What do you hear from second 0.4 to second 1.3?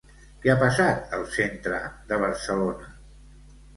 Què ha passat al